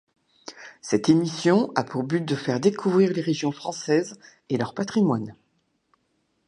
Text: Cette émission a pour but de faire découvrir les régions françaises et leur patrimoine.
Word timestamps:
Cette 0.81 1.09
émission 1.09 1.71
a 1.75 1.83
pour 1.83 2.03
but 2.03 2.21
de 2.25 2.33
faire 2.35 2.59
découvrir 2.59 3.13
les 3.13 3.21
régions 3.21 3.51
françaises 3.51 4.19
et 4.49 4.57
leur 4.57 4.73
patrimoine. 4.73 5.35